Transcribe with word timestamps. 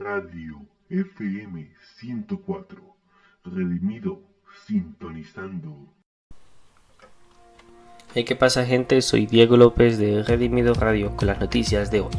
Radio 0.00 0.66
FM 0.88 1.68
104. 1.98 2.80
Redimido 3.44 4.20
sintonizando. 4.66 5.92
Hey, 8.14 8.24
¿qué 8.24 8.34
pasa 8.34 8.64
gente? 8.64 9.02
Soy 9.02 9.26
Diego 9.26 9.58
López 9.58 9.98
de 9.98 10.22
Redimido 10.22 10.72
Radio 10.72 11.14
con 11.14 11.28
las 11.28 11.40
noticias 11.40 11.90
de 11.90 12.00
hoy. 12.00 12.12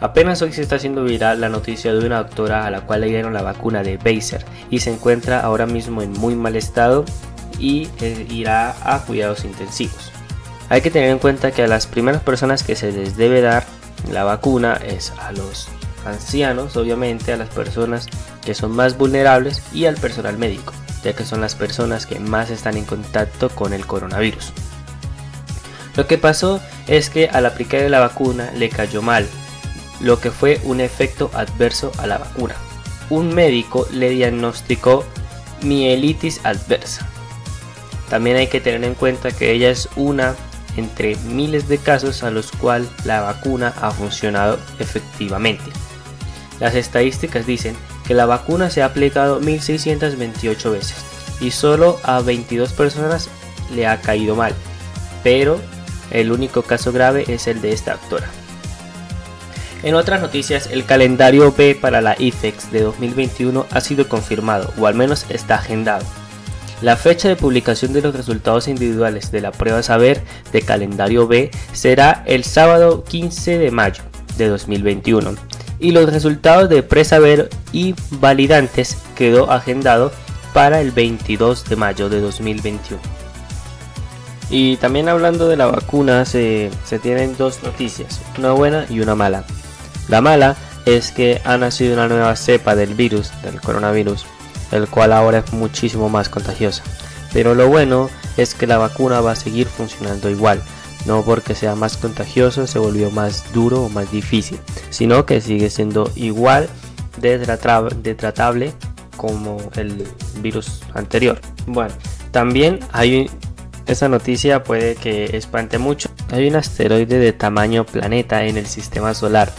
Apenas 0.00 0.40
hoy 0.40 0.52
se 0.52 0.62
está 0.62 0.76
haciendo 0.76 1.04
viral 1.04 1.42
la 1.42 1.50
noticia 1.50 1.92
de 1.92 2.06
una 2.06 2.22
doctora 2.22 2.66
a 2.66 2.70
la 2.70 2.86
cual 2.86 3.02
le 3.02 3.08
dieron 3.08 3.34
la 3.34 3.42
vacuna 3.42 3.82
de 3.82 3.98
Baser 3.98 4.42
y 4.70 4.78
se 4.78 4.90
encuentra 4.90 5.40
ahora 5.40 5.66
mismo 5.66 6.00
en 6.00 6.12
muy 6.12 6.34
mal 6.34 6.56
estado 6.56 7.04
y 7.58 7.88
eh, 8.00 8.26
irá 8.30 8.74
a 8.82 9.04
cuidados 9.04 9.44
intensivos. 9.44 10.10
Hay 10.70 10.80
que 10.80 10.90
tener 10.90 11.10
en 11.10 11.18
cuenta 11.18 11.52
que 11.52 11.64
a 11.64 11.68
las 11.68 11.86
primeras 11.86 12.22
personas 12.22 12.62
que 12.62 12.76
se 12.76 12.92
les 12.92 13.18
debe 13.18 13.42
dar 13.42 13.64
la 14.10 14.24
vacuna 14.24 14.74
es 14.74 15.12
a 15.18 15.32
los 15.32 15.68
ancianos, 16.06 16.76
obviamente, 16.76 17.32
a 17.32 17.36
las 17.36 17.48
personas 17.48 18.08
que 18.44 18.54
son 18.54 18.72
más 18.72 18.96
vulnerables 18.96 19.62
y 19.72 19.86
al 19.86 19.96
personal 19.96 20.38
médico, 20.38 20.72
ya 21.02 21.14
que 21.14 21.24
son 21.24 21.40
las 21.40 21.54
personas 21.54 22.06
que 22.06 22.18
más 22.20 22.50
están 22.50 22.76
en 22.76 22.84
contacto 22.84 23.48
con 23.48 23.72
el 23.72 23.86
coronavirus. 23.86 24.52
Lo 25.96 26.06
que 26.06 26.18
pasó 26.18 26.60
es 26.86 27.08
que 27.10 27.28
al 27.28 27.46
aplicar 27.46 27.88
la 27.90 28.00
vacuna 28.00 28.50
le 28.56 28.68
cayó 28.68 29.00
mal, 29.00 29.26
lo 30.00 30.20
que 30.20 30.30
fue 30.30 30.60
un 30.64 30.80
efecto 30.80 31.30
adverso 31.34 31.92
a 31.98 32.06
la 32.06 32.18
vacuna. 32.18 32.54
Un 33.10 33.34
médico 33.34 33.86
le 33.92 34.10
diagnosticó 34.10 35.04
mielitis 35.62 36.40
adversa. 36.44 37.06
También 38.10 38.36
hay 38.36 38.48
que 38.48 38.60
tener 38.60 38.84
en 38.84 38.94
cuenta 38.94 39.30
que 39.30 39.52
ella 39.52 39.70
es 39.70 39.88
una 39.96 40.34
entre 40.76 41.16
miles 41.16 41.68
de 41.68 41.78
casos 41.78 42.22
a 42.22 42.30
los 42.30 42.50
cuales 42.50 42.88
la 43.04 43.20
vacuna 43.20 43.72
ha 43.80 43.90
funcionado 43.90 44.58
efectivamente. 44.78 45.64
Las 46.60 46.74
estadísticas 46.74 47.46
dicen 47.46 47.76
que 48.06 48.14
la 48.14 48.26
vacuna 48.26 48.70
se 48.70 48.82
ha 48.82 48.86
aplicado 48.86 49.40
1628 49.40 50.70
veces 50.70 50.96
y 51.40 51.50
solo 51.50 51.98
a 52.02 52.20
22 52.20 52.72
personas 52.72 53.28
le 53.74 53.86
ha 53.86 54.00
caído 54.00 54.36
mal, 54.36 54.54
pero 55.22 55.60
el 56.10 56.30
único 56.30 56.62
caso 56.62 56.92
grave 56.92 57.24
es 57.28 57.46
el 57.46 57.60
de 57.60 57.72
esta 57.72 57.94
actora. 57.94 58.28
En 59.82 59.94
otras 59.94 60.22
noticias, 60.22 60.68
el 60.70 60.86
calendario 60.86 61.52
B 61.52 61.76
para 61.78 62.00
la 62.00 62.16
IFEX 62.18 62.70
de 62.70 62.80
2021 62.82 63.66
ha 63.70 63.80
sido 63.80 64.08
confirmado, 64.08 64.72
o 64.78 64.86
al 64.86 64.94
menos 64.94 65.26
está 65.28 65.56
agendado. 65.56 66.06
La 66.80 66.96
fecha 66.96 67.28
de 67.28 67.36
publicación 67.36 67.92
de 67.92 68.00
los 68.00 68.14
resultados 68.14 68.68
individuales 68.68 69.30
de 69.30 69.40
la 69.40 69.52
prueba 69.52 69.82
Saber 69.82 70.22
de 70.52 70.62
calendario 70.62 71.26
B 71.26 71.50
será 71.72 72.22
el 72.26 72.44
sábado 72.44 73.04
15 73.04 73.58
de 73.58 73.70
mayo 73.70 74.02
de 74.38 74.48
2021 74.48 75.34
y 75.84 75.90
los 75.90 76.10
resultados 76.10 76.70
de 76.70 76.82
presaber 76.82 77.50
y 77.70 77.94
validantes 78.12 78.96
quedó 79.14 79.50
agendado 79.52 80.12
para 80.54 80.80
el 80.80 80.92
22 80.92 81.68
de 81.68 81.76
mayo 81.76 82.08
de 82.08 82.22
2021. 82.22 82.98
Y 84.48 84.78
también 84.78 85.10
hablando 85.10 85.46
de 85.46 85.58
la 85.58 85.66
vacuna 85.66 86.24
se, 86.24 86.70
se 86.86 86.98
tienen 86.98 87.36
dos 87.36 87.62
noticias, 87.62 88.22
una 88.38 88.52
buena 88.52 88.86
y 88.88 89.00
una 89.00 89.14
mala. 89.14 89.44
La 90.08 90.22
mala 90.22 90.56
es 90.86 91.12
que 91.12 91.42
ha 91.44 91.58
nacido 91.58 91.92
una 91.92 92.08
nueva 92.08 92.34
cepa 92.34 92.74
del 92.74 92.94
virus, 92.94 93.30
del 93.42 93.60
coronavirus, 93.60 94.24
el 94.72 94.88
cual 94.88 95.12
ahora 95.12 95.40
es 95.40 95.52
muchísimo 95.52 96.08
más 96.08 96.30
contagiosa. 96.30 96.82
Pero 97.34 97.54
lo 97.54 97.68
bueno 97.68 98.08
es 98.38 98.54
que 98.54 98.66
la 98.66 98.78
vacuna 98.78 99.20
va 99.20 99.32
a 99.32 99.36
seguir 99.36 99.66
funcionando 99.66 100.30
igual, 100.30 100.62
no 101.06 101.22
porque 101.22 101.54
sea 101.54 101.74
más 101.74 101.96
contagioso 101.96 102.66
se 102.66 102.78
volvió 102.78 103.10
más 103.10 103.52
duro 103.52 103.82
o 103.82 103.88
más 103.88 104.10
difícil, 104.10 104.58
sino 104.90 105.26
que 105.26 105.40
sigue 105.40 105.70
siendo 105.70 106.10
igual 106.16 106.68
de, 107.18 107.38
tratable 108.14 108.72
como 109.16 109.58
el 109.76 110.06
virus 110.40 110.82
anterior. 110.94 111.40
Bueno, 111.66 111.94
también 112.30 112.80
hay 112.92 113.30
esa 113.86 114.08
noticia 114.08 114.64
puede 114.64 114.94
que 114.96 115.36
espante 115.36 115.78
mucho. 115.78 116.08
Hay 116.32 116.48
un 116.48 116.56
asteroide 116.56 117.18
de 117.18 117.32
tamaño 117.32 117.84
planeta 117.84 118.44
en 118.44 118.56
el 118.56 118.66
sistema 118.66 119.14
solar, 119.14 119.52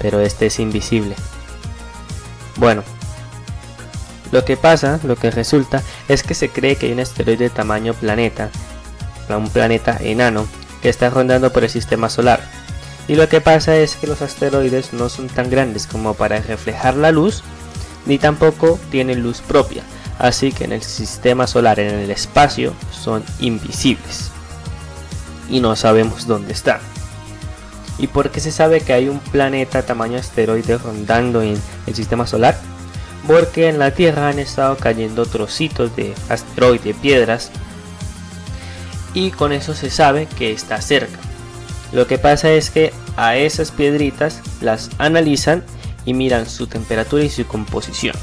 pero 0.00 0.20
este 0.20 0.46
es 0.46 0.58
invisible. 0.58 1.14
Bueno, 2.56 2.82
lo 4.32 4.44
que 4.44 4.56
pasa, 4.56 4.98
lo 5.04 5.16
que 5.16 5.30
resulta, 5.30 5.82
es 6.08 6.22
que 6.22 6.34
se 6.34 6.48
cree 6.48 6.76
que 6.76 6.86
hay 6.86 6.92
un 6.92 7.00
asteroide 7.00 7.44
de 7.44 7.50
tamaño 7.50 7.92
planeta, 7.92 8.50
un 9.28 9.48
planeta 9.50 9.98
enano, 10.00 10.46
que 10.86 10.90
está 10.90 11.10
rondando 11.10 11.52
por 11.52 11.64
el 11.64 11.68
sistema 11.68 12.08
solar. 12.08 12.38
Y 13.08 13.16
lo 13.16 13.28
que 13.28 13.40
pasa 13.40 13.76
es 13.76 13.96
que 13.96 14.06
los 14.06 14.22
asteroides 14.22 14.92
no 14.92 15.08
son 15.08 15.26
tan 15.26 15.50
grandes 15.50 15.88
como 15.88 16.14
para 16.14 16.40
reflejar 16.40 16.94
la 16.94 17.10
luz, 17.10 17.42
ni 18.06 18.18
tampoco 18.18 18.78
tienen 18.88 19.20
luz 19.20 19.40
propia, 19.40 19.82
así 20.20 20.52
que 20.52 20.62
en 20.62 20.70
el 20.70 20.84
sistema 20.84 21.48
solar, 21.48 21.80
en 21.80 21.92
el 21.92 22.10
espacio, 22.12 22.72
son 22.92 23.24
invisibles. 23.40 24.30
Y 25.50 25.58
no 25.58 25.74
sabemos 25.74 26.28
dónde 26.28 26.52
están. 26.52 26.78
¿Y 27.98 28.06
por 28.06 28.30
qué 28.30 28.38
se 28.38 28.52
sabe 28.52 28.80
que 28.80 28.92
hay 28.92 29.08
un 29.08 29.18
planeta 29.18 29.82
tamaño 29.82 30.20
asteroide 30.20 30.78
rondando 30.78 31.42
en 31.42 31.60
el 31.88 31.94
sistema 31.96 32.28
solar? 32.28 32.56
Porque 33.26 33.68
en 33.68 33.80
la 33.80 33.90
Tierra 33.90 34.28
han 34.28 34.38
estado 34.38 34.76
cayendo 34.76 35.26
trocitos 35.26 35.96
de 35.96 36.14
asteroide, 36.28 36.94
piedras, 36.94 37.50
y 39.16 39.30
con 39.30 39.52
eso 39.52 39.74
se 39.74 39.88
sabe 39.88 40.26
que 40.26 40.52
está 40.52 40.80
cerca. 40.82 41.18
Lo 41.90 42.06
que 42.06 42.18
pasa 42.18 42.50
es 42.50 42.68
que 42.68 42.92
a 43.16 43.36
esas 43.36 43.70
piedritas 43.70 44.42
las 44.60 44.90
analizan 44.98 45.64
y 46.04 46.12
miran 46.12 46.46
su 46.46 46.66
temperatura 46.66 47.24
y 47.24 47.30
su 47.30 47.46
composición. 47.46 48.14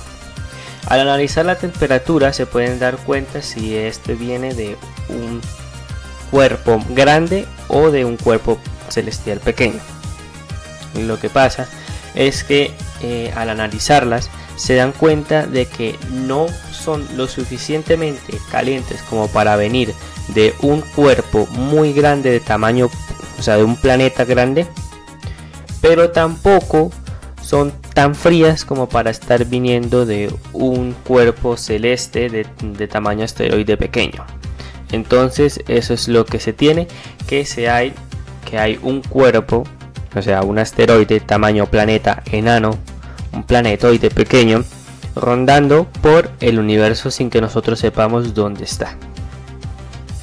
Al 0.86 1.00
analizar 1.00 1.46
la 1.46 1.58
temperatura 1.58 2.32
se 2.32 2.46
pueden 2.46 2.78
dar 2.78 2.98
cuenta 2.98 3.42
si 3.42 3.76
este 3.76 4.14
viene 4.14 4.54
de 4.54 4.78
un 5.10 5.42
cuerpo 6.30 6.80
grande 6.90 7.48
o 7.70 7.90
de 7.90 8.06
un 8.06 8.16
cuerpo 8.16 8.60
celestial 8.90 9.40
pequeño. 9.40 9.80
Lo 10.94 11.20
que 11.20 11.30
pasa 11.32 11.68
es 12.14 12.44
que 12.44 12.72
eh, 13.02 13.34
al 13.36 13.50
analizarlas 13.50 14.30
se 14.58 14.76
dan 14.76 14.92
cuenta 14.92 15.48
de 15.48 15.66
que 15.66 15.98
no 16.12 16.46
son 16.72 17.08
lo 17.18 17.28
suficientemente 17.28 18.38
calientes 18.52 19.02
como 19.10 19.28
para 19.28 19.56
venir 19.56 19.96
de 20.30 20.54
un 20.62 20.82
cuerpo 20.82 21.48
muy 21.48 21.94
grande 21.94 22.32
de 22.32 22.40
tamaño, 22.40 22.90
o 23.40 23.42
sea, 23.42 23.58
de 23.58 23.64
un 23.64 23.76
planeta 23.76 24.26
grande, 24.26 24.66
pero 25.82 26.12
tampoco 26.12 26.92
son 27.42 27.74
tan 27.94 28.16
frías 28.16 28.66
como 28.66 28.90
para 28.90 29.12
estar 29.12 29.46
viniendo 29.46 30.06
de 30.06 30.34
un 30.54 30.94
cuerpo 31.06 31.58
celeste 31.58 32.30
de, 32.30 32.88
tamaño 32.88 33.26
asteroide 33.26 33.78
pequeño. 33.78 34.26
Entonces 34.92 35.62
eso 35.68 35.94
es 35.94 36.08
lo 36.08 36.26
que 36.26 36.40
se 36.40 36.54
tiene, 36.54 36.88
que 37.28 37.46
se 37.46 37.70
hay, 37.70 37.94
que 38.50 38.58
hay 38.58 38.80
un 38.82 39.02
cuerpo, 39.02 39.66
o 40.16 40.22
sea, 40.22 40.44
un 40.44 40.58
asteroide 40.58 41.20
tamaño 41.20 41.66
planeta 41.68 42.24
enano, 42.32 42.78
un 43.34 43.44
planetoide 43.44 44.10
pequeño, 44.10 44.64
rondando 45.16 45.86
por 46.02 46.32
el 46.40 46.60
universo 46.60 47.12
sin 47.12 47.30
que 47.30 47.42
nosotros 47.42 47.80
sepamos 47.80 48.34
dónde 48.34 48.64
está. 48.64 48.98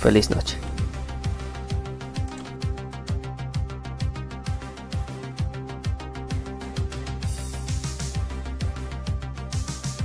Feliz 0.01 0.31
noche. 0.31 0.70